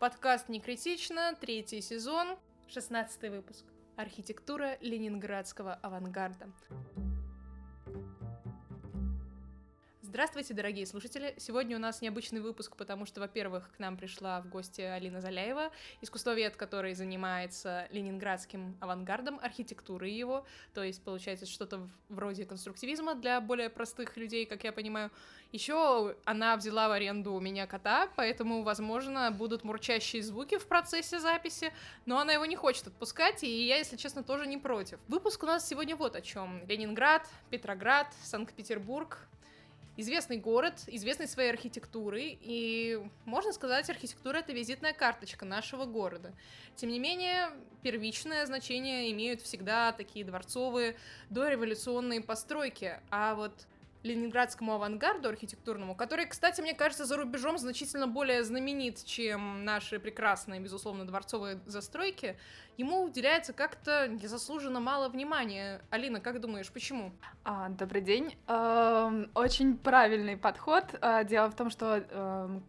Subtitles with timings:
[0.00, 3.64] Подкаст «Не критично», третий сезон, шестнадцатый выпуск.
[3.96, 6.52] Архитектура ленинградского авангарда.
[10.14, 11.34] Здравствуйте, дорогие слушатели!
[11.38, 15.72] Сегодня у нас необычный выпуск, потому что, во-первых, к нам пришла в гости Алина Заляева,
[16.02, 23.68] искусствовед, который занимается ленинградским авангардом, архитектурой его, то есть, получается, что-то вроде конструктивизма для более
[23.70, 25.10] простых людей, как я понимаю.
[25.50, 31.18] Еще она взяла в аренду у меня кота, поэтому, возможно, будут мурчащие звуки в процессе
[31.18, 31.72] записи,
[32.06, 35.00] но она его не хочет отпускать, и я, если честно, тоже не против.
[35.08, 36.64] Выпуск у нас сегодня вот о чем.
[36.68, 39.18] Ленинград, Петроград, Санкт-Петербург,
[39.96, 46.32] известный город, известный своей архитектурой, и, можно сказать, архитектура— это визитная карточка нашего города.
[46.76, 47.50] Тем не менее,
[47.82, 50.96] первичное значение имеют всегда такие дворцовые
[51.30, 53.66] дореволюционные постройки, а вот
[54.04, 60.60] ленинградскому авангарду архитектурному, который, кстати, мне кажется, за рубежом значительно более знаменит, чем наши прекрасные,
[60.60, 62.36] безусловно, дворцовые застройки,
[62.76, 65.82] ему уделяется как-то незаслуженно мало внимания.
[65.90, 67.12] Алина, как думаешь, почему?
[67.44, 68.36] А, добрый день.
[68.46, 70.84] Эм, очень правильный подход.
[71.00, 72.62] А, дело в том, что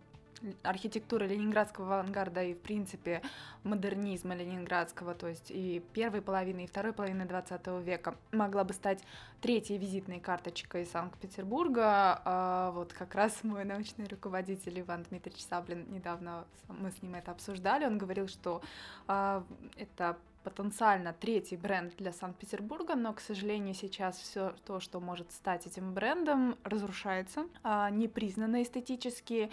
[0.64, 3.22] архитектура ленинградского авангарда и, в принципе,
[3.64, 9.04] модернизма ленинградского, то есть и первой половины, и второй половины 20 века, могла бы стать
[9.42, 12.22] третьей визитной карточкой Санкт-Петербурга.
[12.26, 17.32] А вот как раз мой научный руководитель Иван Дмитриевич Саблин, недавно мы с ним это
[17.32, 18.62] обсуждали, он говорил, что
[19.08, 19.44] а,
[19.78, 25.66] это потенциально третий бренд для Санкт-Петербурга, но, к сожалению, сейчас все то, что может стать
[25.66, 29.52] этим брендом, разрушается, а, не признано эстетически,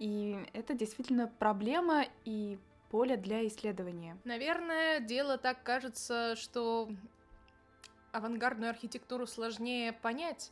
[0.00, 2.58] и это действительно проблема и
[2.90, 4.16] поле для исследования.
[4.24, 6.88] Наверное, дело так кажется, что
[8.10, 10.50] авангардную архитектуру сложнее понять,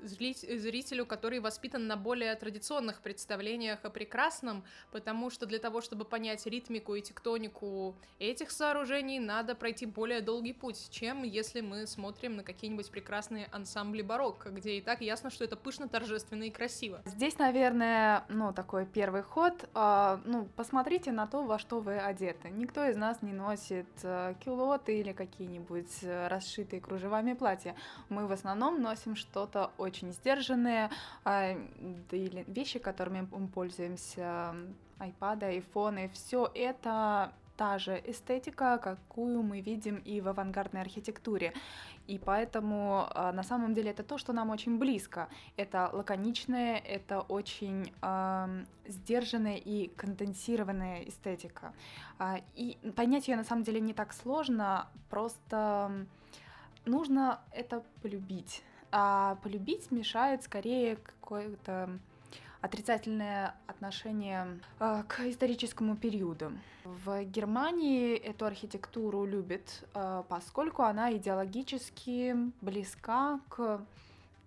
[0.00, 6.46] зрителю, который воспитан на более традиционных представлениях о прекрасном, потому что для того, чтобы понять
[6.46, 12.42] ритмику и тектонику этих сооружений, надо пройти более долгий путь, чем если мы смотрим на
[12.44, 17.02] какие-нибудь прекрасные ансамбли барокко, где и так ясно, что это пышно, торжественно и красиво.
[17.04, 19.68] Здесь, наверное, ну, такой первый ход.
[19.74, 22.50] А, ну, посмотрите на то, во что вы одеты.
[22.50, 27.74] Никто из нас не носит а, кюлоты или какие-нибудь э, расшитые кружевами платья.
[28.08, 30.90] Мы в основном носим что-то очень очень сдержанные,
[31.24, 31.52] а,
[32.10, 34.54] или вещи, которыми мы пользуемся,
[34.98, 41.52] iPad, iPhone, все это та же эстетика, какую мы видим и в авангардной архитектуре.
[42.06, 45.28] И поэтому а, на самом деле это то, что нам очень близко.
[45.56, 51.74] Это лаконичная, это очень э, сдержанная и конденсированная эстетика.
[52.54, 56.06] И понять ее на самом деле не так сложно, просто
[56.86, 61.98] нужно это полюбить а полюбить мешает скорее какое-то
[62.60, 66.52] отрицательное отношение э, к историческому периоду.
[66.84, 73.80] В Германии эту архитектуру любят, э, поскольку она идеологически близка к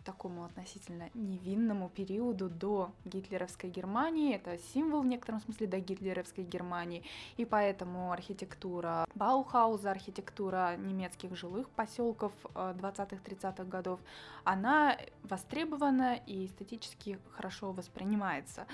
[0.03, 4.35] такому относительно невинному периоду до гитлеровской Германии.
[4.35, 7.03] Это символ в некотором смысле до гитлеровской Германии.
[7.37, 13.99] И поэтому архитектура Баухауза, архитектура немецких жилых поселков 20-30-х э, годов,
[14.43, 18.65] она востребована и эстетически хорошо воспринимается.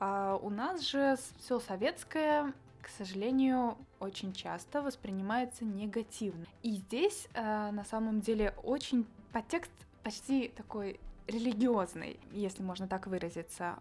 [0.00, 6.46] А у нас же все советское к сожалению, очень часто воспринимается негативно.
[6.64, 9.70] И здесь э, на самом деле очень подтекст
[10.02, 13.78] почти такой религиозный, если можно так выразиться.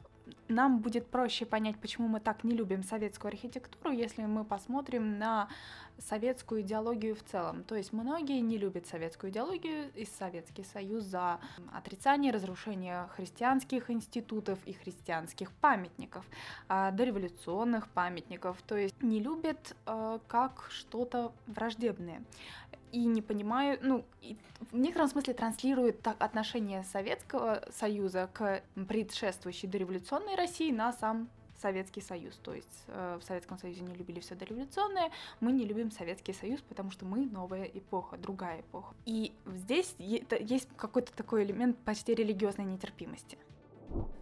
[0.47, 5.49] Нам будет проще понять, почему мы так не любим советскую архитектуру, если мы посмотрим на
[5.97, 7.63] советскую идеологию в целом.
[7.63, 11.39] То есть многие не любят советскую идеологию и Советский Союз за
[11.73, 16.25] отрицание разрушения христианских институтов и христианских памятников,
[16.67, 22.23] а, дореволюционных памятников, то есть не любят э, как что-то враждебное
[22.91, 24.37] и не понимаю, ну, и
[24.71, 31.29] в некотором смысле транслирует так отношение Советского Союза к предшествующей дореволюционной России на сам
[31.61, 32.35] Советский Союз.
[32.37, 36.61] То есть э, в Советском Союзе не любили все дореволюционное, мы не любим Советский Союз,
[36.61, 38.95] потому что мы новая эпоха, другая эпоха.
[39.05, 43.37] И здесь есть какой-то такой элемент почти религиозной нетерпимости.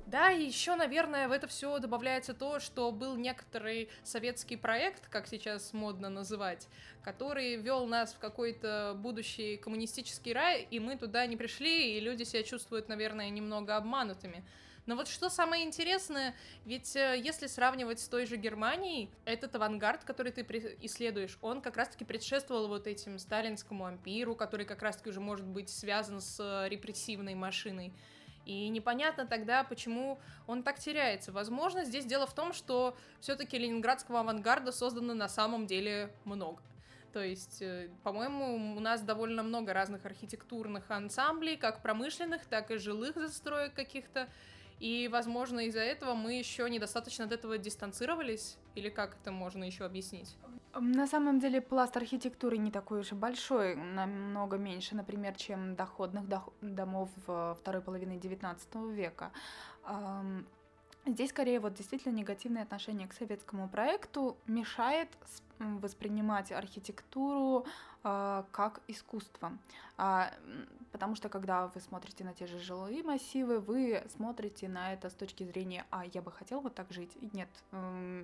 [0.10, 5.28] Да, и еще, наверное, в это все добавляется то, что был некоторый советский проект, как
[5.28, 6.68] сейчас модно называть,
[7.04, 12.24] который вел нас в какой-то будущий коммунистический рай, и мы туда не пришли, и люди
[12.24, 14.44] себя чувствуют, наверное, немного обманутыми.
[14.88, 16.34] Но вот что самое интересное,
[16.66, 20.42] ведь э, если сравнивать с той же Германией, этот авангард, который ты
[20.82, 25.70] исследуешь, он как раз-таки предшествовал вот этим сталинскому ампиру, который как раз-таки уже может быть
[25.70, 27.94] связан с э, репрессивной машиной.
[28.50, 31.32] И непонятно тогда, почему он так теряется.
[31.32, 36.60] Возможно, здесь дело в том, что все-таки ленинградского авангарда создано на самом деле много.
[37.14, 42.78] То есть, э, по-моему, у нас довольно много разных архитектурных ансамблей, как промышленных, так и
[42.78, 44.28] жилых застроек каких-то.
[44.80, 48.58] И, возможно, из-за этого мы еще недостаточно от этого дистанцировались.
[48.76, 50.38] Или как это можно еще объяснить?
[50.80, 56.26] На самом деле пласт архитектуры не такой уж и большой, намного меньше, например, чем доходных
[56.62, 57.10] домов
[57.60, 59.32] второй половины XIX века.
[61.06, 65.10] Здесь скорее вот действительно негативное отношение к советскому проекту мешает
[65.58, 67.66] воспринимать архитектуру
[68.04, 69.58] э, как искусство.
[69.98, 70.32] А,
[70.92, 75.14] потому что когда вы смотрите на те же жилые массивы, вы смотрите на это с
[75.14, 77.18] точки зрения, а я бы хотел вот так жить.
[77.34, 77.50] Нет,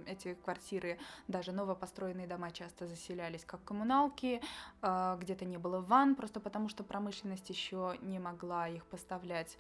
[0.06, 0.98] эти квартиры,
[1.28, 4.42] даже новопостроенные дома часто заселялись как коммуналки,
[4.82, 9.58] э, где-то не было ванн, просто потому что промышленность еще не могла их поставлять.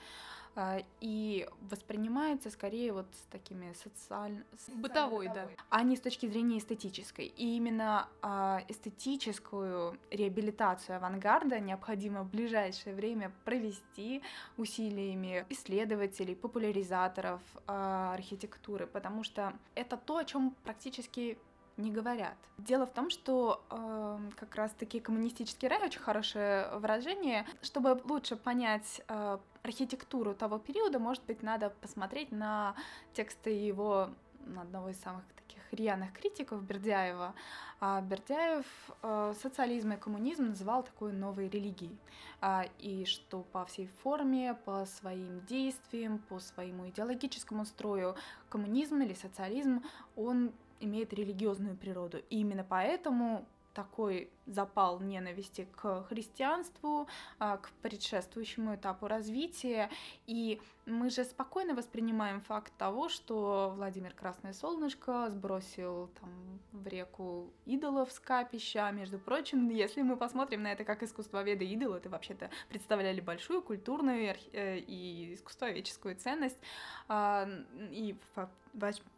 [0.55, 4.43] А, и воспринимается скорее вот с такими социально...
[4.75, 5.47] Бытовой, да.
[5.69, 7.25] А не с точки зрения эстетической.
[7.25, 14.21] И именно а, эстетическую реабилитацию авангарда необходимо в ближайшее время провести
[14.55, 21.37] усилиями исследователей, популяризаторов а, архитектуры, потому что это то, о чем практически
[21.77, 22.35] не говорят.
[22.57, 27.45] Дело в том, что э, как раз-таки коммунистический рай очень хорошее выражение.
[27.61, 32.75] Чтобы лучше понять э, архитектуру того периода, может быть, надо посмотреть на
[33.13, 34.09] тексты его
[34.57, 37.33] одного из самых таких рьяных критиков Бердяева.
[37.81, 38.65] А Бердяев
[39.01, 41.97] э, социализм и коммунизм называл такой новой религией.
[42.41, 48.15] А, и что по всей форме, по своим действиям, по своему идеологическому строю
[48.49, 49.83] коммунизм или социализм,
[50.15, 52.19] он имеет религиозную природу.
[52.29, 53.45] И именно поэтому
[53.75, 57.07] такой запал ненависти к христианству,
[57.39, 59.89] а, к предшествующему этапу развития.
[60.25, 66.29] И мы же спокойно воспринимаем факт того, что Владимир Красное Солнышко сбросил там
[66.71, 68.89] в реку идолов с капища.
[68.91, 74.35] Между прочим, если мы посмотрим на это как искусствоведы идолы, это вообще-то представляли большую культурную
[74.53, 76.61] э, и искусствоведческую ценность.
[77.09, 77.47] А,
[77.91, 78.15] и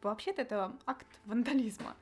[0.01, 1.95] вообще-то это акт вандализма.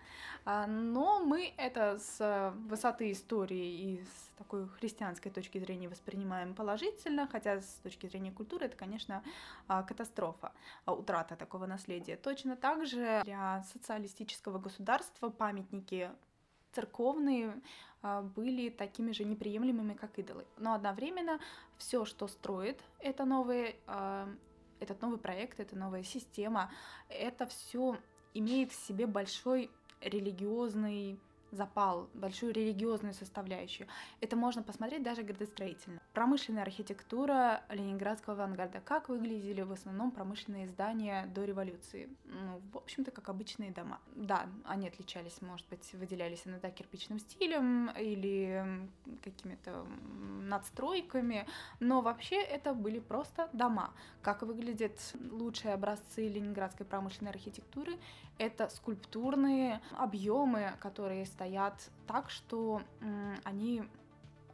[0.46, 7.28] А, но мы это с высоты истории и с такой христианской точки зрения воспринимаем положительно,
[7.28, 9.24] хотя с точки зрения культуры это, конечно,
[9.68, 10.52] а, катастрофа,
[10.86, 12.16] а, утрата такого наследия.
[12.16, 16.12] Точно так же для социалистического государства памятники
[16.74, 17.60] церковные
[18.36, 20.46] были такими же неприемлемыми, как идолы.
[20.58, 21.40] Но одновременно
[21.78, 23.76] все, что строит это новое,
[24.80, 26.72] этот новый проект, эта новая система,
[27.10, 27.98] это все
[28.34, 31.20] имеет в себе большой религиозный
[31.52, 33.88] запал, большую религиозную составляющую.
[34.20, 36.02] Это можно посмотреть даже градостроительно.
[36.16, 38.80] Промышленная архитектура ленинградского авангарда.
[38.80, 42.08] Как выглядели в основном промышленные здания до революции?
[42.24, 44.00] Ну, в общем-то, как обычные дома.
[44.16, 48.88] Да, они отличались, может быть, выделялись иногда кирпичным стилем или
[49.24, 49.86] какими-то
[50.42, 51.46] надстройками,
[51.82, 53.94] но вообще это были просто дома.
[54.22, 54.98] Как выглядят
[55.32, 58.00] лучшие образцы ленинградской промышленной архитектуры?
[58.38, 62.82] Это скульптурные объемы, которые стоят так, что
[63.44, 63.84] они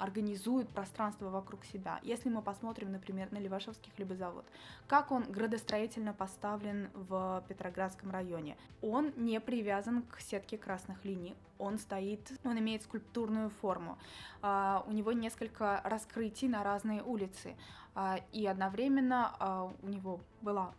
[0.01, 1.99] организуют пространство вокруг себя.
[2.01, 4.45] Если мы посмотрим, например, на Левашевский хлебозавод,
[4.87, 11.77] как он градостроительно поставлен в Петроградском районе, он не привязан к сетке красных линий, он
[11.77, 13.99] стоит, он имеет скульптурную форму,
[14.41, 17.55] а, у него несколько раскрытий на разные улицы,
[17.93, 20.73] а, и одновременно а, у него была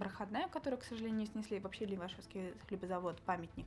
[0.00, 1.60] проходная, которую, к сожалению, снесли.
[1.60, 3.66] Вообще Левашевский хлебозавод, памятник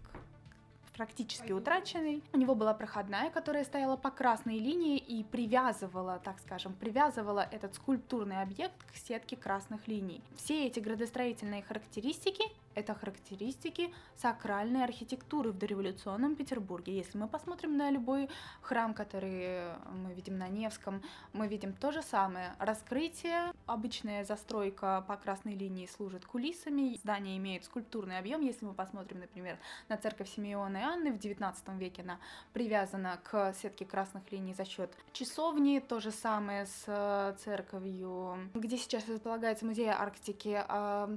[0.97, 2.23] практически утраченный.
[2.33, 7.75] У него была проходная, которая стояла по красной линии и привязывала, так скажем, привязывала этот
[7.75, 10.21] скульптурный объект к сетке красных линий.
[10.35, 12.43] Все эти градостроительные характеристики
[12.77, 16.95] это характеристики сакральной архитектуры в дореволюционном Петербурге.
[16.95, 18.29] Если мы посмотрим на любой
[18.61, 21.01] храм, который мы видим на Невском,
[21.33, 22.53] мы видим то же самое.
[22.59, 28.41] Раскрытие, обычная застройка по красной линии служит кулисами, здание имеет скульптурный объем.
[28.41, 29.57] Если мы посмотрим, например,
[29.89, 32.19] на церковь Симеона и Анны в XIX веке, она
[32.53, 35.79] привязана к сетке красных линий за счет часовни.
[35.79, 40.63] То же самое с церковью, где сейчас располагается музей Арктики.
[40.67, 41.09] А,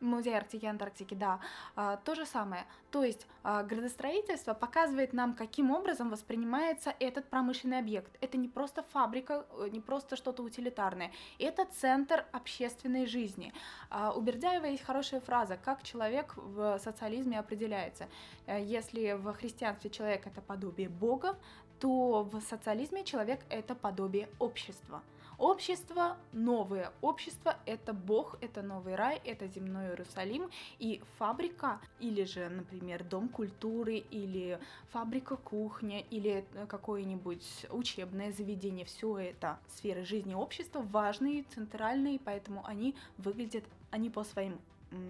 [0.00, 1.40] Музей Арктики и Антарктики, да,
[1.76, 2.64] а, то же самое.
[2.90, 8.12] То есть а, градостроительство показывает нам, каким образом воспринимается этот промышленный объект.
[8.20, 13.52] Это не просто фабрика, э, не просто что-то утилитарное, это центр общественной жизни.
[13.90, 18.08] А, у Бердяева есть хорошая фраза, как человек в социализме определяется.
[18.46, 21.36] Э, если в христианстве человек это подобие Бога,
[21.80, 25.02] то в социализме человек это подобие общества.
[25.38, 32.48] Общество, новое общество— это Бог, это новый рай, это земной Иерусалим, и фабрика, или же,
[32.48, 34.60] например, дом культуры, или
[34.90, 42.64] фабрика кухня, или э, какое-нибудь учебное заведение, все это сферы жизни общества важные, центральные, поэтому
[42.64, 44.58] они выглядят, они по своим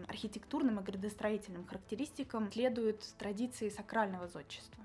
[0.08, 4.82] архитектурным и градостроительным характеристикам следуют традиции сакрального зодчества.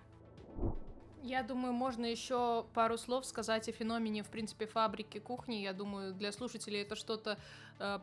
[1.23, 5.55] Я думаю, можно еще пару слов сказать о феномене, в принципе, фабрики кухни.
[5.55, 7.38] Я думаю, для слушателей это что-то
[7.79, 7.99] э,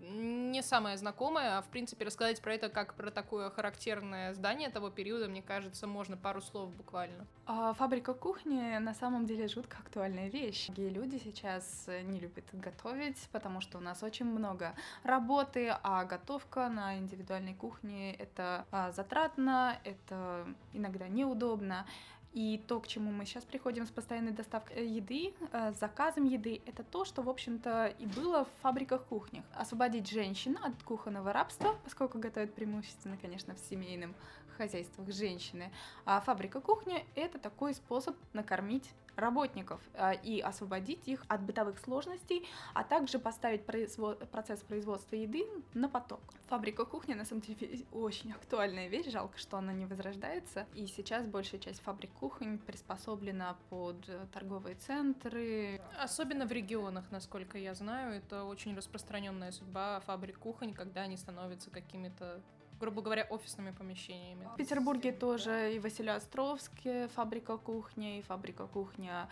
[0.00, 4.90] не самое знакомое, а в принципе рассказать про это как про такое характерное здание того
[4.90, 7.26] периода, мне кажется, можно пару слов буквально.
[7.46, 10.68] А фабрика кухни на самом деле жутко актуальная вещь.
[10.68, 16.68] Многие люди сейчас не любят готовить, потому что у нас очень много работы, а готовка
[16.68, 21.86] на индивидуальной кухне это а, затратно, это иногда неудобно.
[22.34, 26.60] И то, к чему мы сейчас приходим с постоянной доставкой еды, э, с заказом еды,
[26.66, 29.44] это то, что, в общем-то, и было в фабриках-кухнях.
[29.54, 34.16] Освободить женщин от кухонного рабства, поскольку готовят преимущественно, конечно, в семейном
[34.56, 35.70] хозяйствах женщины.
[36.04, 42.46] А фабрика кухня— это такой способ накормить работников э, и освободить их от бытовых сложностей,
[42.74, 44.28] а также поставить производ...
[44.30, 46.20] процесс производства еды на поток.
[46.48, 50.66] Фабрика кухни на самом деле очень актуальная вещь, жалко, что она не возрождается.
[50.74, 55.80] И сейчас большая часть фабрик кухонь приспособлена под торговые центры.
[55.98, 61.70] Особенно в регионах, насколько я знаю, это очень распространенная судьба фабрик кухонь, когда они становятся
[61.70, 62.42] какими-то
[62.84, 64.46] грубо говоря, офисными помещениями.
[64.54, 69.28] В Петербурге тоже и Василиостровске фабрика кухни, и фабрика кухня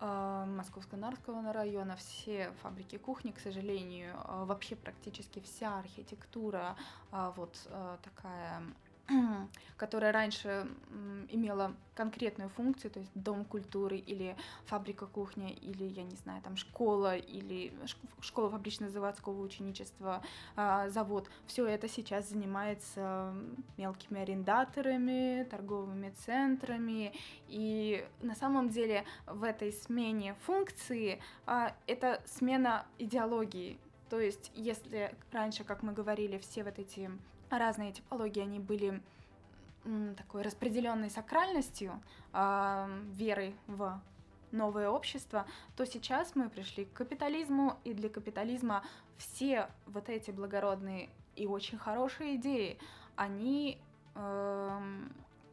[0.00, 6.74] э, Московско-Нарского района, все фабрики кухни, к сожалению, э, вообще практически вся архитектура
[7.12, 7.54] э, вот
[8.02, 8.62] такая
[9.76, 10.68] которая раньше
[11.30, 14.36] имела конкретную функцию, то есть дом культуры или
[14.66, 17.72] фабрика кухня, или, я не знаю, там школа, или
[18.20, 20.22] школа фабрично-заводского ученичества,
[20.56, 23.34] а, завод, все это сейчас занимается
[23.76, 27.12] мелкими арендаторами, торговыми центрами,
[27.48, 33.78] и на самом деле в этой смене функции а, это смена идеологии,
[34.10, 37.08] то есть, если раньше, как мы говорили, все вот эти
[37.58, 39.02] разные типологии, они были
[40.16, 42.02] такой распределенной сакральностью,
[42.32, 44.00] э, верой в
[44.52, 48.82] новое общество, то сейчас мы пришли к капитализму, и для капитализма
[49.16, 52.78] все вот эти благородные и очень хорошие идеи,
[53.16, 53.78] они
[54.14, 54.80] э,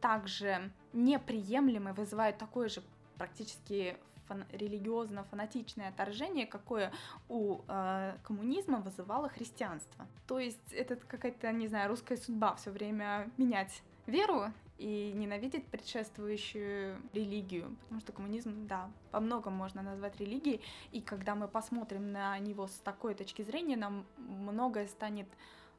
[0.00, 2.82] также неприемлемы, вызывают такое же
[3.16, 3.96] практически
[4.28, 6.92] фан- религиозно-фанатичное отторжение, какое
[7.28, 10.06] у э, коммунизма вызывало христианство.
[10.26, 17.02] То есть это какая-то, не знаю, русская судьба все время менять веру и ненавидеть предшествующую
[17.12, 22.38] религию, потому что коммунизм, да, по многому можно назвать религией, и когда мы посмотрим на
[22.38, 25.28] него с такой точки зрения, нам многое станет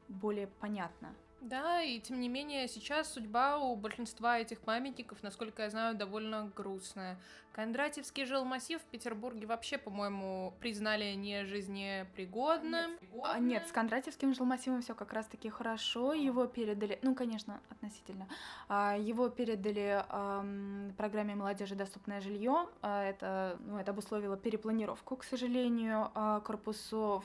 [0.08, 1.14] более понятно.
[1.40, 6.50] Да, и тем не менее сейчас судьба у большинства этих памятников, насколько я знаю, довольно
[6.54, 7.18] грустная.
[7.52, 12.92] Кондратьевский жилмассив в Петербурге вообще, по-моему, признали не жизнепригодным.
[13.24, 16.12] А, нет, с Кондратьевским жилмассивом все как раз-таки хорошо.
[16.12, 18.28] Его передали, ну, конечно, относительно.
[18.68, 20.04] А, его передали
[20.96, 22.68] программе молодежи доступное жилье.
[22.82, 26.12] А, это, ну, это обусловило перепланировку, к сожалению,
[26.44, 27.24] корпусов,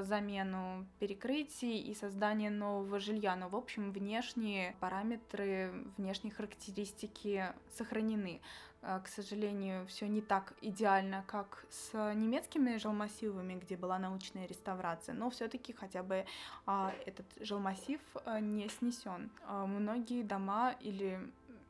[0.00, 3.36] замену перекрытий и создание нового жилья.
[3.48, 8.40] В общем, внешние параметры, внешние характеристики сохранены.
[8.80, 15.14] А, к сожалению, все не так идеально, как с немецкими жилмассивами, где была научная реставрация,
[15.14, 16.24] но все-таки хотя бы
[16.64, 19.30] а, этот жилмассив а, не снесен.
[19.46, 21.18] А, многие дома или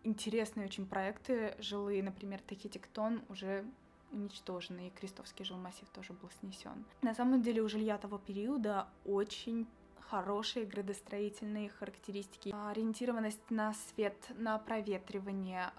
[0.04, 3.64] интересные очень проекты жилые, например, Тахитектон уже
[4.12, 6.84] уничтожены, и Крестовский жилмассив тоже был снесен.
[7.02, 9.66] На самом деле у жилья того периода очень
[10.10, 15.70] хорошие градостроительные характеристики, ориентированность на свет, на проветривание,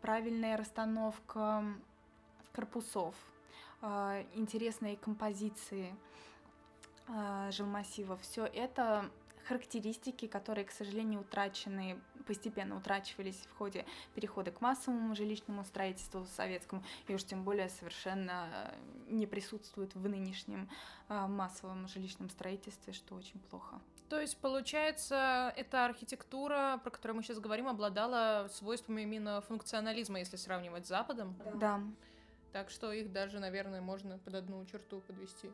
[0.00, 1.64] правильная расстановка
[2.52, 3.14] корпусов,
[3.82, 5.94] а, интересные композиции
[7.06, 8.20] а, жилмассивов.
[8.22, 9.10] Все это
[9.46, 13.84] характеристики, которые, к сожалению, утрачены, постепенно утрачивались в ходе
[14.14, 18.74] перехода к массовому жилищному строительству советскому, и уж тем более совершенно э,
[19.08, 20.68] не присутствуют в нынешнем
[21.08, 23.80] э, массовом жилищном строительстве, что очень плохо.
[24.08, 30.36] То есть, получается, эта архитектура, про которую мы сейчас говорим, обладала свойствами именно функционализма, если
[30.36, 31.36] сравнивать с Западом?
[31.54, 31.80] Да.
[32.52, 35.52] Так что их даже, наверное, можно под одну черту подвести.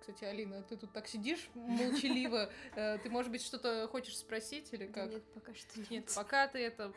[0.00, 2.50] Кстати, Алина, ты тут так сидишь молчаливо.
[2.74, 5.10] Э, ты, может быть, что-то хочешь спросить или как?
[5.10, 6.12] Нет, пока что нет.
[6.14, 6.92] пока ты это...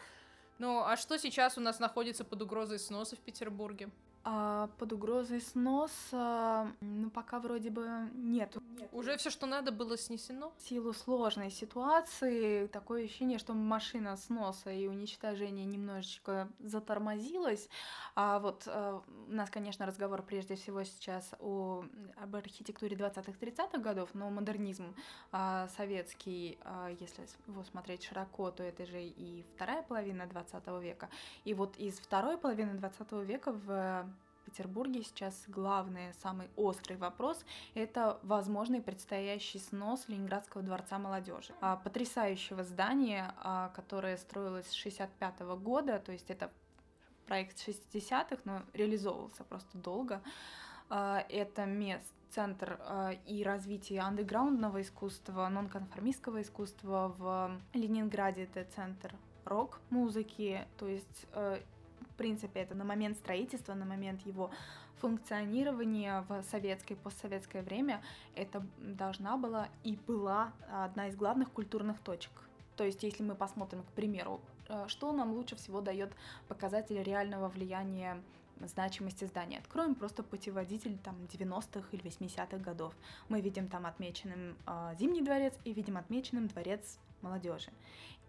[0.60, 3.90] Ну, а что сейчас у нас находится под угрозой сноса в Петербурге?
[4.24, 8.56] А под угрозой сноса, ну, пока вроде бы нет.
[8.92, 10.54] Уже все, что надо, было снесено?
[10.58, 17.68] В силу сложной ситуации, такое ощущение, что машина сноса и уничтожения немножечко затормозилась.
[18.16, 21.84] А вот э, у нас, конечно, разговор прежде всего сейчас о,
[22.22, 24.94] об архитектуре 20-30-х годов, но модернизм
[25.32, 31.10] э, советский, э, если его смотреть широко, то это же и вторая половина 20 века.
[31.44, 34.11] И вот из второй половины 20 века в
[34.52, 41.54] Петербурге сейчас главный, самый острый вопрос– это возможный предстоящий снос Ленинградского дворца молодежи.
[41.62, 46.52] А, потрясающего здания, а, которое строилось с 65 года, то есть это
[47.28, 50.22] проект 60-х, но реализовывался просто долго.
[50.90, 52.80] А, это мест, центр
[53.26, 58.44] и развитие андеграундного искусства, нонконформистского искусства в Ленинграде.
[58.44, 59.16] Это центр
[59.46, 61.60] рок-музыки, то есть э,
[62.22, 64.52] принципе, это на момент строительства, на момент его
[65.00, 68.04] функционирования в советское и постсоветское время,
[68.36, 72.32] это должна была и была одна из главных культурных точек.
[72.76, 76.12] То есть, если мы посмотрим, к примеру, э, что нам лучше всего дает
[76.48, 78.22] показатель реального влияния
[78.68, 79.58] значимости здания.
[79.58, 82.94] Откроем просто путеводитель там 90-х или 80-х годов.
[83.30, 87.72] Мы видим там отмеченным э, Зимний дворец и видим отмеченным дворец молодежи.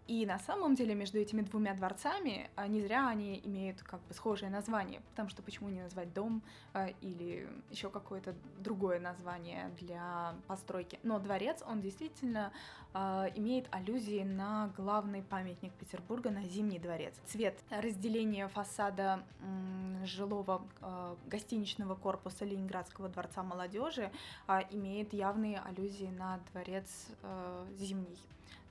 [0.09, 4.15] И на самом деле между этими двумя дворцами а, не зря они имеют как бы
[4.15, 6.43] схожее название, потому что почему не назвать дом
[6.75, 10.99] а, или еще какое-то другое название для постройки.
[11.05, 12.53] Но дворец, он действительно
[12.93, 17.15] а, имеет аллюзии на главный памятник Петербурга, на Зимний дворец.
[17.27, 19.23] Цвет разделения фасада
[20.05, 20.67] жилого
[21.27, 24.11] гостиничного корпуса Ленинградского дворца молодежи
[24.71, 27.07] имеет явные аллюзии на дворец
[27.79, 28.19] Зимний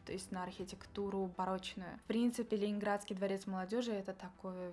[0.05, 1.97] то есть на архитектуру барочную.
[2.05, 4.71] В принципе, Ленинградский дворец молодежи это такой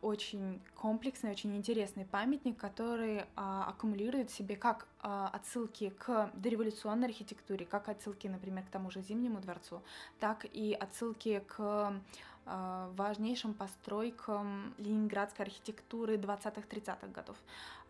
[0.00, 7.08] очень комплексный, очень интересный памятник, который а, аккумулирует в себе как а, отсылки к дореволюционной
[7.08, 9.82] архитектуре, как отсылки, например, к тому же Зимнему дворцу,
[10.20, 11.94] так и отсылки к
[12.46, 17.36] а, важнейшим постройкам ленинградской архитектуры 20-30-х годов.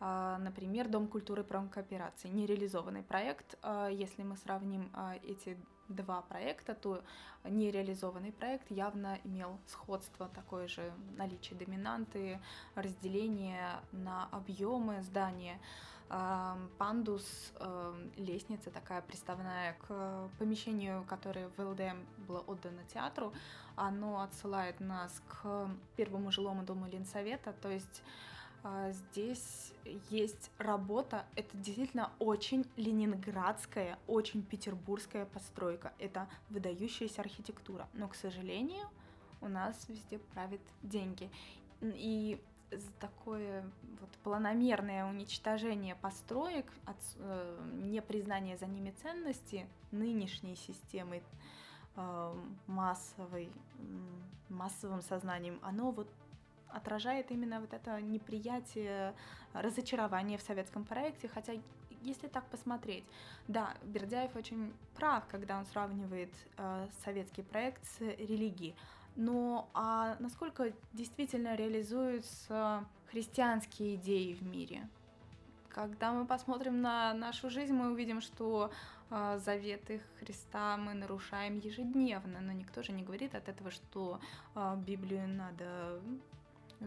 [0.01, 3.59] А, например, Дом культуры промкооперации, нереализованный проект.
[3.63, 4.91] А, если мы сравним
[5.25, 5.57] эти
[5.89, 7.03] два проекта, то
[7.45, 12.41] нереализованный проект явно имел сходство, такое же наличие доминанты,
[12.75, 15.61] разделение на объемы здания.
[16.79, 17.53] Пандус,
[18.17, 23.33] лестница такая приставная к помещению, которое в ЛДМ было отдано театру,
[23.75, 28.34] оно отсылает нас к первому жилому дому Ленсовета, то есть а,
[28.93, 29.73] здесь
[30.11, 38.87] есть работа, это действительно очень ленинградская, очень петербургская постройка, это выдающаяся архитектура, но, к сожалению,
[39.41, 41.31] у нас везде правят деньги.
[41.83, 42.41] И
[42.99, 43.63] такое
[44.01, 51.23] вот планомерное уничтожение построек, от, э, непризнание за ними ценности нынешней системы
[51.97, 52.35] э,
[52.67, 53.53] массовой,
[54.49, 56.09] массовым сознанием, оно вот
[56.75, 59.15] отражает именно вот это неприятие,
[59.53, 61.55] разочарование в советском проекте, хотя
[62.03, 63.05] если так посмотреть,
[63.49, 68.75] да, Бердяев очень прав, когда он сравнивает э, советский проект с религией,
[69.17, 74.89] но а насколько действительно реализуются христианские идеи в мире?
[75.69, 78.71] Когда мы посмотрим на нашу жизнь, мы увидим, что
[79.11, 84.21] э, заветы Христа мы нарушаем ежедневно, но никто же не говорит от этого, что
[84.55, 86.01] э, Библию надо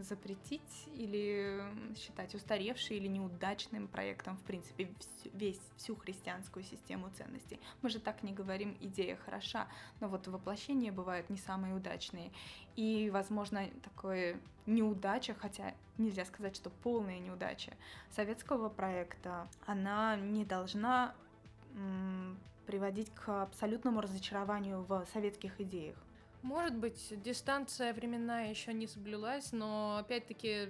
[0.03, 1.63] запретить или
[1.95, 4.89] считать устаревшей или неудачным проектом, в принципе,
[5.33, 7.59] весь, всю христианскую систему ценностей.
[7.81, 9.67] Мы же так не говорим, идея хороша,
[9.99, 12.31] но вот воплощения бывают не самые удачные.
[12.75, 17.73] И, возможно, такое неудача, хотя нельзя сказать, что полная неудача
[18.11, 21.15] советского проекта, она не должна
[22.65, 25.97] приводить к абсолютному разочарованию в советских идеях.
[26.47, 30.69] Может быть, дистанция временная еще не соблюлась, но опять-таки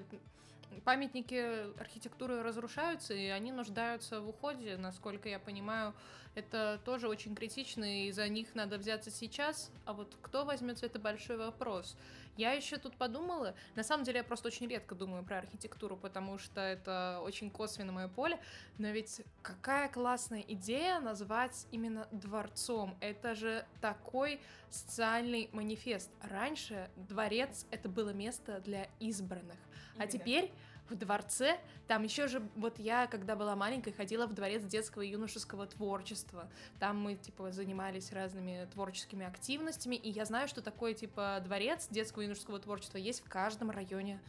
[0.83, 5.93] памятники архитектуры разрушаются, и они нуждаются в уходе, насколько я понимаю.
[6.35, 9.71] Это тоже очень критично, и за них надо взяться сейчас.
[9.85, 11.97] А вот кто возьмется, это большой вопрос.
[12.37, 16.37] Я еще тут подумала, на самом деле я просто очень редко думаю про архитектуру, потому
[16.37, 18.39] что это очень косвенно мое поле,
[18.77, 22.95] но ведь какая классная идея назвать именно дворцом.
[23.01, 26.11] Это же такой социальный манифест.
[26.21, 29.57] Раньше дворец это было место для избранных,
[29.99, 30.51] а теперь
[30.89, 31.59] в дворце.
[31.87, 36.49] Там еще же, вот я, когда была маленькой, ходила в дворец детского и юношеского творчества.
[36.79, 42.21] Там мы, типа, занимались разными творческими активностями, и я знаю, что такое, типа, дворец детского
[42.21, 44.19] и юношеского творчества есть в каждом районе,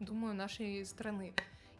[0.00, 1.34] думаю, нашей страны.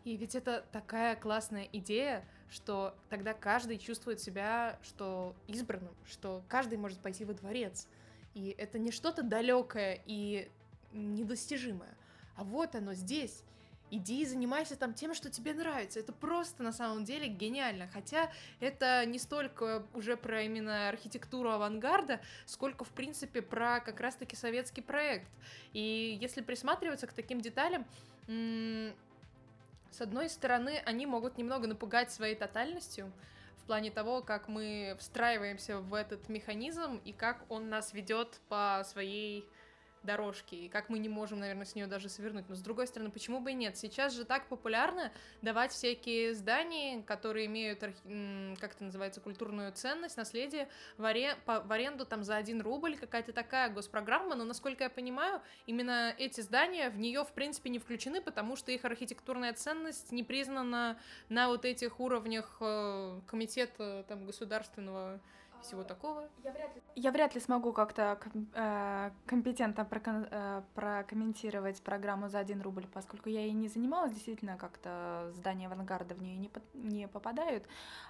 [0.05, 6.77] И ведь это такая классная идея, что тогда каждый чувствует себя, что избранным, что каждый
[6.77, 7.89] может пойти во дворец.
[8.35, 10.51] И это не что-то далекое и
[10.93, 11.97] недостижимое,
[12.37, 13.43] а вот оно здесь.
[13.91, 16.01] Иди и занимайся там тем, что тебе нравится.
[16.01, 17.87] Это просто на самом деле гениально.
[17.89, 24.35] Хотя это не столько уже про именно архитектуру авангарда, сколько, в принципе, про как раз-таки
[24.37, 25.29] советский проект.
[25.75, 27.87] И если присматриваться к таким деталям,
[28.27, 33.13] с одной стороны, они могут немного напугать своей тотальностью,
[33.59, 38.83] в плане того, как мы встраиваемся в этот механизм и как он нас ведет по
[38.85, 39.49] своей
[40.05, 42.49] дорожки, и как мы не можем, наверное, с нее даже свернуть.
[42.49, 43.77] Но с другой стороны, почему бы и нет?
[43.77, 45.13] Сейчас же так популярно
[45.43, 51.37] давать всякие здания, которые имеют, как это называется, культурную ценность, наследие, в, аре...
[51.45, 51.61] по...
[51.61, 56.41] в аренду там за один рубль, какая-то такая госпрограмма, но, насколько я понимаю, именно эти
[56.41, 61.49] здания в нее, в принципе, не включены, потому что их архитектурная ценность не признана на
[61.49, 65.21] вот этих уровнях э, комитета там государственного
[65.65, 66.29] всего такого.
[66.45, 68.19] Я вряд ли, я вряд ли смогу как-то
[68.55, 74.57] э, компетентно прокон, э, прокомментировать программу за один рубль, поскольку я ей не занималась, действительно,
[74.57, 77.65] как-то здания авангарда в нее не, не попадают.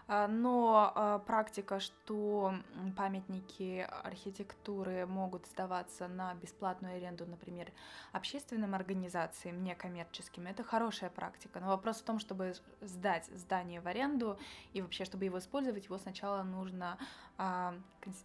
[0.08, 2.54] Э, но э, практика, что
[2.96, 7.72] памятники архитектуры могут сдаваться на бесплатную аренду, например,
[8.12, 11.60] общественным организациям, некоммерческим, это хорошая практика.
[11.60, 14.38] Но вопрос в том, чтобы сдать здание в аренду
[14.72, 16.98] и вообще, чтобы его использовать, его сначала нужно
[17.36, 17.43] а,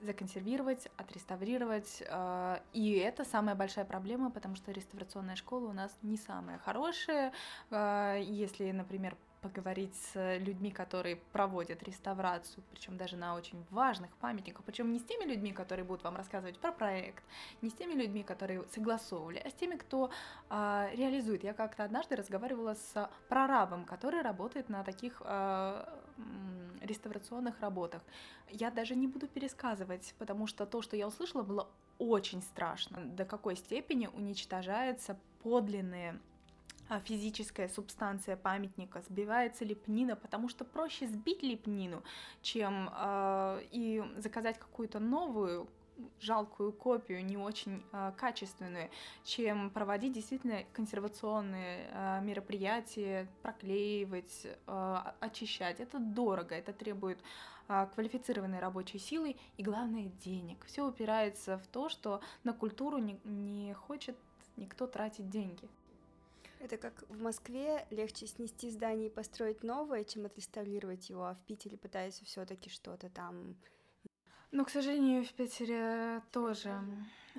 [0.01, 2.03] законсервировать, отреставрировать.
[2.09, 7.33] А, и это самая большая проблема, потому что реставрационная школа у нас не самая хорошая.
[7.71, 14.63] А, если, например, поговорить с людьми, которые проводят реставрацию, причем даже на очень важных памятниках,
[14.65, 17.23] причем не с теми людьми, которые будут вам рассказывать про проект,
[17.61, 20.11] не с теми людьми, которые согласовывали, а с теми, кто
[20.49, 21.43] э, реализует.
[21.43, 25.85] Я как-то однажды разговаривала с прорабом, который работает на таких э,
[26.81, 28.01] реставрационных работах.
[28.49, 33.05] Я даже не буду пересказывать, потому что то, что я услышала, было очень страшно.
[33.05, 36.19] До какой степени уничтожаются подлинные
[36.89, 42.03] а, физическая субстанция памятника, сбивается лепнина, потому что проще сбить лепнину,
[42.41, 45.67] чем э, и заказать какую-то новую
[46.19, 48.89] жалкую копию, не очень э, качественную,
[49.23, 55.79] чем проводить действительно консервационные э, мероприятия, проклеивать, э, очищать.
[55.79, 57.19] Это дорого, это требует
[57.67, 60.65] э, квалифицированной рабочей силы и, главное, денег.
[60.65, 64.15] Все упирается в то, что на культуру не, не хочет
[64.57, 65.67] никто тратить деньги.
[66.59, 71.39] Это как в Москве легче снести здание и построить новое, чем отреставрировать его, а в
[71.45, 73.55] Питере пытаются все-таки что-то там.
[74.51, 76.81] Ну, к сожалению, в Питере тоже.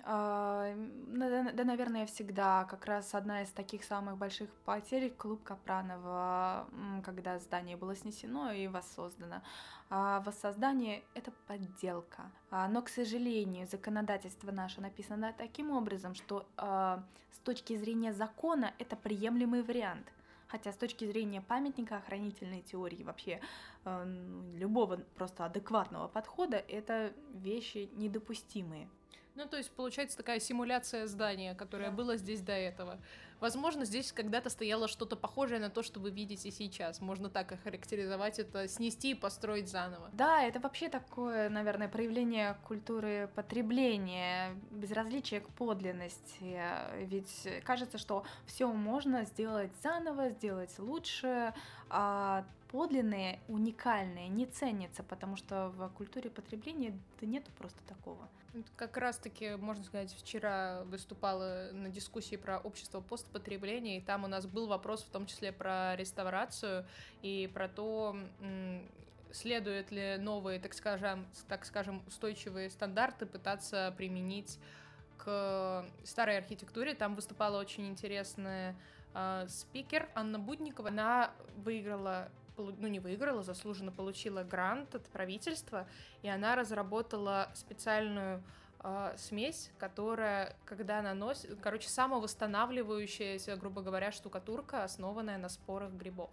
[0.05, 0.73] А,
[1.09, 6.69] да, да, наверное, всегда как раз одна из таких самых больших потерь клуб Капранова,
[7.05, 9.43] когда здание было снесено и воссоздано.
[9.91, 12.31] А воссоздание— это подделка.
[12.51, 18.95] А, но, к сожалению, законодательство наше написано таким образом, что с точки зрения закона это
[18.95, 20.07] приемлемый вариант.
[20.51, 23.41] Хотя с точки зрения памятника, охранительной теории, вообще
[23.85, 28.89] э, любого просто адекватного подхода, это вещи недопустимые.
[29.35, 31.97] Ну, то есть получается такая симуляция здания, которое да.
[31.97, 32.99] было здесь до этого.
[33.41, 37.01] Возможно, здесь когда-то стояло что-то похожее на то, что вы видите сейчас.
[37.01, 40.11] Можно так охарактеризовать это, снести и построить заново.
[40.13, 46.61] Да, это вообще такое, наверное, проявление культуры потребления, безразличия к подлинности.
[46.99, 51.55] Ведь кажется, что все можно сделать заново, сделать лучше,
[51.89, 58.29] а подлинные, уникальные не ценятся, потому что в культуре потребления да нету просто такого.
[58.77, 64.47] Как раз-таки, можно сказать, вчера выступала на дискуссии про общество постпотребления, и там у нас
[64.47, 66.87] был вопрос в том числе про реставрацию
[67.23, 68.17] и про то,
[69.33, 74.59] следует ли новые, так скажем, так скажем, устойчивые стандарты пытаться применить
[75.19, 76.95] к старой архитектуре.
[76.95, 78.75] Там выступала очень интересная
[79.15, 80.89] э, спикер Анна Будникова.
[80.89, 82.31] Она выиграла
[82.79, 85.87] ну не выиграла, заслуженно получила грант от правительства,
[86.23, 88.43] и она разработала специальную
[88.83, 96.31] э, смесь, которая, когда наносит, короче, самовосстанавливающаяся, грубо говоря, штукатурка, основанная на спорах грибов.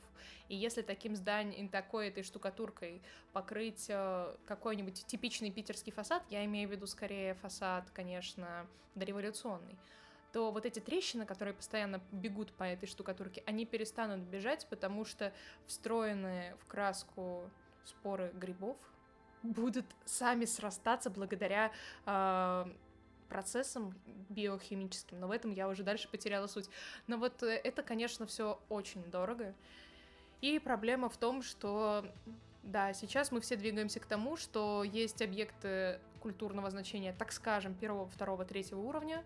[0.49, 3.01] И если таким зданием, такой этой штукатуркой
[3.33, 9.77] покрыть э, какой-нибудь типичный питерский фасад, я имею в виду скорее фасад, конечно, дореволюционный,
[10.37, 15.33] то вот эти трещины, которые постоянно бегут по этой штукатурке, они перестанут бежать, потому что
[15.65, 17.49] встроенные в краску
[17.85, 18.77] споры грибов
[19.41, 21.71] будут сами срастаться благодаря
[22.05, 22.65] э,
[23.29, 23.95] процессам
[24.29, 25.19] биохимическим.
[25.19, 26.69] Но в этом я уже дальше потеряла суть.
[27.07, 29.55] Но вот э, это, конечно, все очень дорого.
[30.41, 32.05] И проблема в том, что
[32.61, 38.07] да, сейчас мы все двигаемся к тому, что есть объекты культурного значения, так скажем, первого,
[38.07, 39.23] второго, третьего уровня,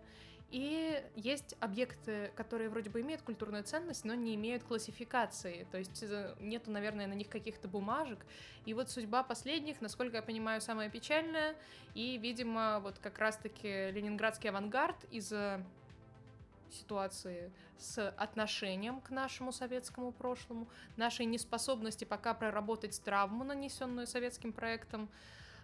[0.51, 5.65] и есть объекты, которые вроде бы имеют культурную ценность, но не имеют классификации.
[5.71, 8.19] То есть э, нету, наверное, на них каких-то бумажек.
[8.65, 11.55] И вот судьба последних, насколько я понимаю, самая печальная.
[11.95, 15.33] И, видимо, вот как раз-таки ленинградский авангард из
[16.73, 25.09] ситуации с отношением к нашему советскому прошлому, нашей неспособности пока проработать травму, нанесенную советским проектом,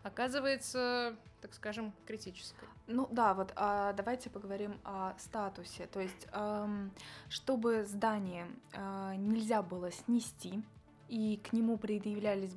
[0.04, 2.68] оказывается, так скажем, критической.
[2.88, 5.88] Ну да, вот а, давайте поговорим о статусе.
[5.88, 6.92] То есть, эм,
[7.30, 10.64] чтобы здание э, нельзя было снести,
[11.10, 12.54] и к нему предъявлялись,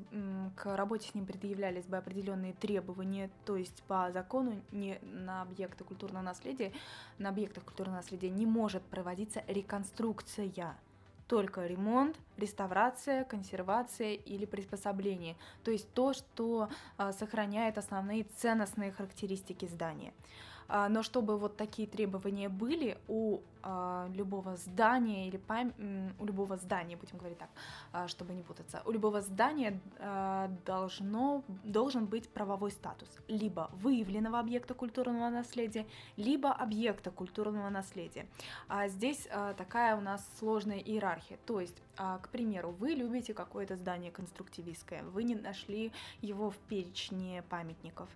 [0.57, 5.85] к работе с ним предъявлялись бы определенные требования, то есть по закону не на объекты
[5.85, 6.73] культурного наследия,
[7.19, 10.47] на объектах культурного наследия не может проводиться реконструкция
[11.31, 19.67] только ремонт, реставрация, консервация или приспособление, то есть то, что а, сохраняет основные ценностные характеристики
[19.67, 20.13] здания.
[20.71, 25.73] А, но чтобы вот такие требования были у а, любого здания или пам...
[26.19, 27.51] у любого здания, будем говорить так,
[27.93, 29.81] а, чтобы не путаться, у любого здания
[30.65, 38.27] должно, должен быть правовой статус либо выявленного объекта культурного наследия, либо объекта культурного наследия.
[38.87, 45.03] Здесь такая у нас сложная иерархия, то есть, к примеру, вы любите какое-то здание конструктивистское,
[45.03, 48.09] вы не нашли его в перечне памятников,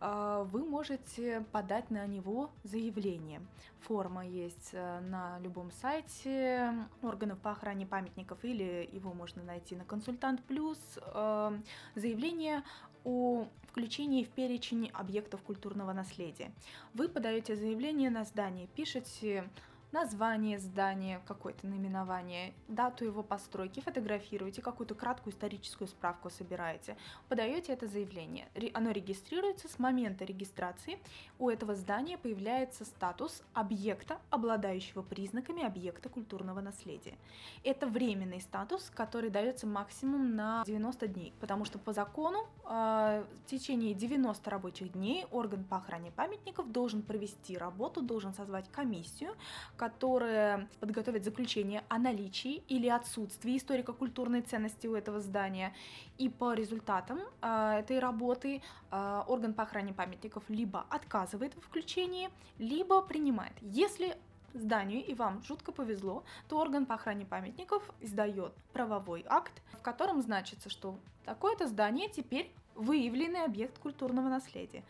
[0.00, 3.40] вы можете подать на него заявление.
[3.80, 9.84] Форма есть э, на любом сайте органов по охране памятников или его можно найти на
[9.84, 10.78] Консультант Плюс.
[11.02, 11.58] Э,
[11.94, 12.62] заявление
[13.04, 16.50] о включении в перечень объектов культурного наследия.
[16.94, 19.48] Вы подаете заявление на здание, пишете
[19.92, 26.96] название здания, какое-то наименование, дату его постройки, фотографируете, какую-то краткую историческую справку собираете,
[27.28, 28.48] подаете это заявление.
[28.74, 30.98] Оно регистрируется с момента регистрации.
[31.38, 37.16] У этого здания появляется статус объекта, обладающего признаками объекта культурного наследия.
[37.64, 43.46] Это временный статус, который дается максимум на 90 дней, потому что по закону э, в
[43.46, 49.34] течение 90 рабочих дней орган по охране памятников должен провести работу, должен созвать комиссию,
[49.78, 55.72] которая подготовит заключение о наличии или отсутствии историко-культурной ценности у этого здания.
[56.18, 58.60] И по результатам э, этой работы
[58.90, 63.52] э, орган по охране памятников либо отказывает в включении, либо принимает.
[63.62, 64.16] Если
[64.52, 70.20] зданию и вам жутко повезло, то орган по охране памятников издает правовой акт, в котором
[70.22, 74.82] значится, что такое-то здание теперь выявленный объект культурного наследия.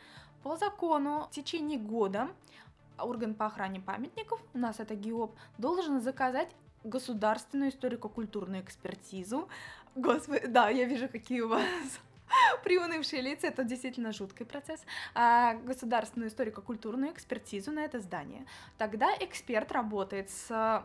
[0.43, 2.29] По закону в течение года
[2.99, 6.49] орган по охране памятников, у нас это ГИОП, должен заказать
[6.85, 9.49] государственную историко-культурную экспертизу.
[9.95, 11.63] Господи, да, я вижу, какие у вас
[12.65, 14.81] приунывшие лица, это действительно жуткий процесс,
[15.15, 18.47] а, государственную историко-культурную экспертизу на это здание.
[18.77, 20.85] Тогда эксперт работает с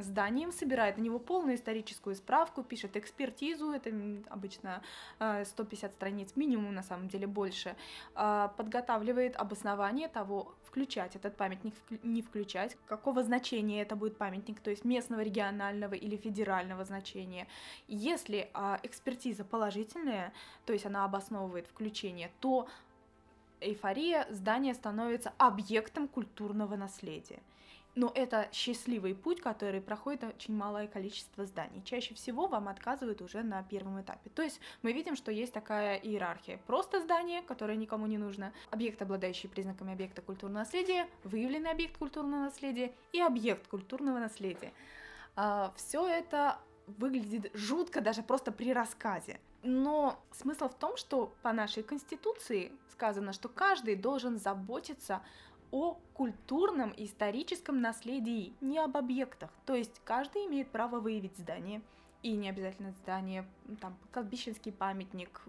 [0.00, 3.90] зданием, собирает на него полную историческую справку, пишет экспертизу, это
[4.28, 4.82] обычно
[5.18, 7.76] 150 а, страниц минимум, на самом деле больше,
[8.14, 14.70] а, подготавливает обоснование того, включать этот памятник, не включать, какого значения это будет памятник, то
[14.70, 17.46] есть местного, регионального или федерального значения.
[17.88, 18.50] Если
[18.82, 20.32] экспертиза положительная,
[20.66, 22.68] то есть она обосновывает включение, то
[23.60, 27.40] эйфория здания становится объектом культурного наследия.
[27.94, 31.82] Но это счастливый путь, который проходит очень малое количество зданий.
[31.84, 34.30] Чаще всего вам отказывают уже на первом этапе.
[34.30, 36.60] То есть мы видим, что есть такая иерархия.
[36.68, 42.42] Просто здание, которое никому не нужно, объект, обладающий признаками объекта культурного наследия, выявленный объект культурного
[42.42, 44.72] наследия и объект культурного наследия.
[45.34, 46.58] А, Все это
[46.98, 49.40] выглядит жутко даже просто при рассказе.
[49.62, 55.22] Но смысл в том, что по нашей конституции сказано, что каждый должен заботиться
[55.70, 59.50] о культурном и историческом наследии, не об объектах.
[59.66, 61.82] То есть каждый имеет право выявить здание,
[62.22, 63.46] и не обязательно здание,
[63.80, 65.42] там, кладбищенский памятник,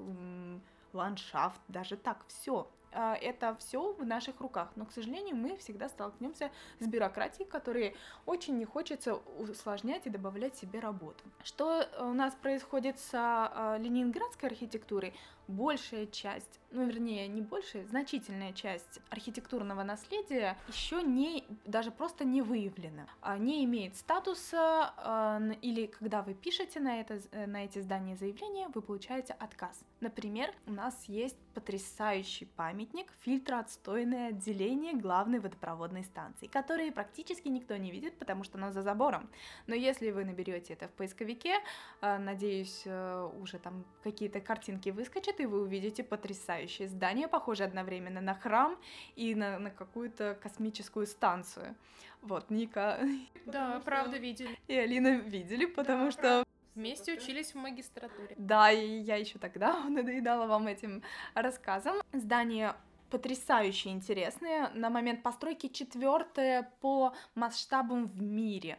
[0.94, 2.70] ландшафт, даже так, все.
[2.92, 4.70] А, это все в наших руках.
[4.76, 10.56] Но, к сожалению, мы всегда столкнемся с бюрократией, которой очень не хочется усложнять и добавлять
[10.56, 11.24] себе работу.
[11.44, 15.14] Что у нас происходит с а, ленинградской архитектурой?
[15.50, 22.42] Большая часть, ну вернее не большая, значительная часть архитектурного наследия еще не, даже просто не
[22.42, 27.80] выявлена, а не имеет статуса, э, или когда вы пишете на, это, э, на эти
[27.80, 29.84] здания заявления, вы получаете отказ.
[30.00, 37.92] Например, у нас есть потрясающий памятник, фильтроотстойное отделение главной водопроводной станции, которое практически никто не
[37.92, 39.30] видит, потому что оно за забором.
[39.68, 41.56] Но если вы наберете это в поисковике,
[42.02, 48.22] э, надеюсь, э, уже там какие-то картинки выскочат, и вы увидите потрясающее здание, похожее одновременно
[48.22, 48.78] на храм
[49.16, 51.76] и на, на какую-то космическую станцию.
[52.22, 53.00] Вот, Ника.
[53.46, 54.58] Да, правда, видели.
[54.68, 56.44] И Алина видели, потому что
[56.76, 58.36] Вместе учились в магистратуре.
[58.38, 61.98] Да, и я еще тогда надоедала вам этим рассказом.
[62.14, 62.74] Здание
[63.10, 64.70] потрясающе интересное.
[64.74, 68.78] На момент постройки четвертое по масштабам в мире.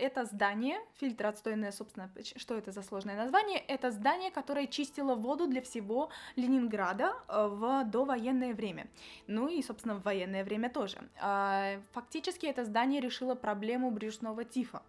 [0.00, 3.58] Э, это здание, фильтр отстойное, собственно, что это за сложное название?
[3.58, 8.86] Это здание, которое чистило воду для всего Ленинграда э, в довоенное время.
[9.26, 10.98] Ну и, собственно, в военное время тоже.
[11.22, 14.82] Э, фактически это здание решило проблему брюшного тифа.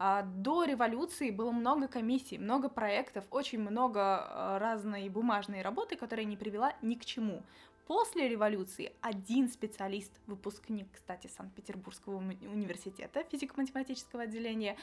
[0.00, 6.24] А, до революции было много комиссий, много проектов, очень много а, разной бумажной работы, которая
[6.24, 7.42] не привела ни к чему.
[7.88, 14.76] После революции один специалист, выпускник, кстати, Санкт-Петербургского университета физико-математического отделения,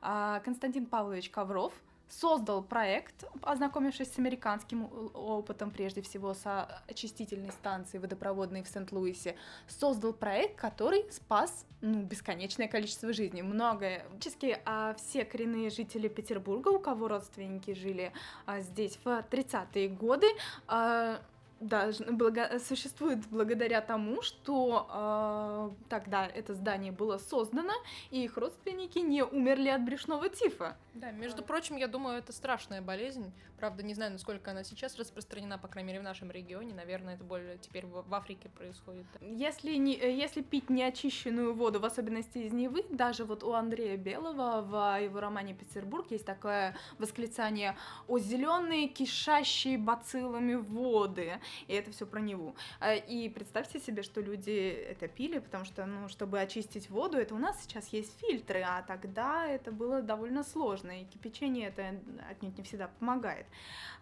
[0.00, 1.74] а, Константин Павлович Ковров–
[2.12, 10.12] создал проект, ознакомившись с американским опытом, прежде всего с очистительной станцией водопроводной в Сент-Луисе, создал
[10.12, 13.42] проект, который спас ну, бесконечное количество жизней.
[13.42, 14.04] Многое.
[14.10, 18.12] Практически а все коренные жители Петербурга, у кого родственники жили
[18.44, 20.26] а, здесь в 30-е годы,
[20.68, 21.20] а,
[21.62, 27.72] да, благо, существует благодаря тому, что э, тогда это здание было создано,
[28.10, 30.76] и их родственники не умерли от брюшного тифа.
[30.94, 33.32] Да, между прочим, я думаю, это страшная болезнь.
[33.58, 36.74] Правда, не знаю, насколько она сейчас распространена, по крайней мере, в нашем регионе.
[36.74, 39.06] Наверное, это более теперь в, в Африке происходит.
[39.20, 44.62] Если, не, если пить неочищенную воду, в особенности из Невы, даже вот у Андрея Белого
[44.62, 47.76] в его романе «Петербург» есть такое восклицание
[48.08, 51.40] «О зеленые кишащие бациллами воды».
[51.68, 52.54] И это все про Неву.
[52.80, 57.34] А, и представьте себе, что люди это пили, потому что, ну, чтобы очистить воду, это
[57.34, 62.56] у нас сейчас есть фильтры, а тогда это было довольно сложно, и кипячение это отнюдь
[62.56, 63.46] не всегда помогает.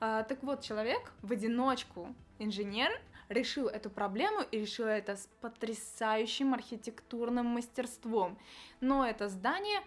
[0.01, 2.91] А, так вот, человек в одиночку, инженер,
[3.31, 8.39] решил эту проблему и решил это с потрясающим архитектурным мастерством.
[8.81, 9.81] Но это здание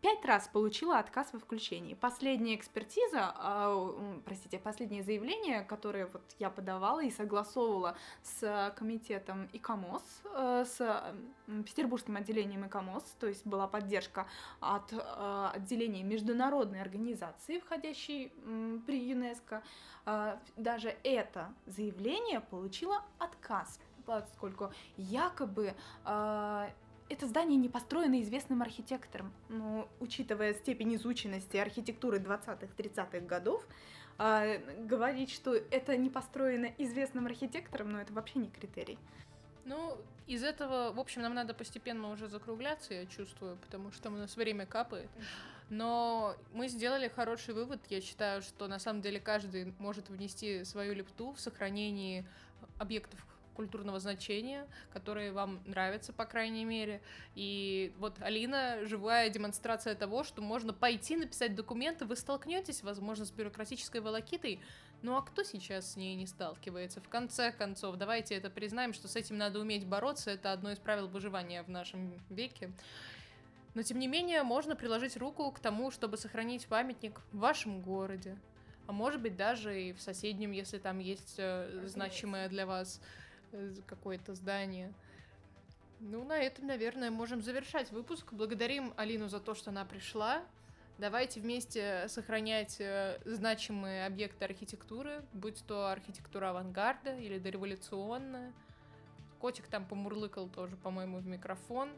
[0.00, 1.94] пять раз получила отказ во включении.
[1.94, 10.02] Последняя экспертиза, э, простите, последнее заявление, которое вот я подавала и согласовывала с комитетом ИКОМОС,
[10.24, 11.14] э, с
[11.66, 14.26] Петербургским отделением ИКОМОС, то есть была поддержка
[14.60, 19.62] от э, отделения международной организации, входящей э, при ЮНЕСКо,
[20.06, 26.70] э, даже это заявление получило отказ, поскольку якобы э,
[27.10, 29.32] это здание не построено известным архитектором.
[29.48, 33.66] Но, учитывая степень изученности архитектуры 20-30-х годов,
[34.18, 38.98] э, говорить, что это не построено известным архитектором, ну, это вообще не критерий.
[39.64, 44.12] Ну, из этого, в общем, нам надо постепенно уже закругляться, я чувствую, потому что у
[44.12, 45.10] нас время капает.
[45.68, 47.80] Но мы сделали хороший вывод.
[47.88, 52.24] Я считаю, что на самом деле каждый может внести свою лепту в сохранении
[52.78, 53.24] объектов
[53.60, 57.02] культурного значения, которые вам нравятся, по крайней мере.
[57.34, 63.30] И вот Алина живая демонстрация того, что можно пойти написать документы, вы столкнетесь, возможно, с
[63.30, 64.60] бюрократической волокитой,
[65.02, 67.02] ну а кто сейчас с ней не сталкивается?
[67.02, 70.78] В конце концов, давайте это признаем, что с этим надо уметь бороться, это одно из
[70.78, 72.72] правил выживания в нашем веке.
[73.74, 78.38] Но тем не менее, можно приложить руку к тому, чтобы сохранить памятник в вашем городе.
[78.86, 83.00] А может быть, даже и в соседнем, если там есть э, значимое для вас
[83.86, 84.92] какое-то здание.
[86.00, 88.32] Ну, на этом, наверное, можем завершать выпуск.
[88.32, 90.42] Благодарим Алину за то, что она пришла.
[90.98, 98.52] Давайте вместе сохранять э, значимые объекты архитектуры, будь то архитектура авангарда или дореволюционная.
[99.38, 101.90] Котик там помурлыкал тоже, по-моему, в микрофон.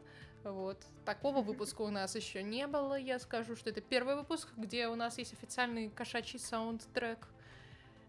[0.43, 0.77] Вот.
[1.05, 2.97] Такого выпуска у нас еще не было.
[2.97, 7.27] Я скажу, что это первый выпуск, где у нас есть официальный кошачий саундтрек.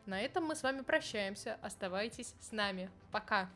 [0.06, 1.58] На этом мы с вами прощаемся.
[1.62, 2.90] Оставайтесь с нами.
[3.10, 3.48] Пока.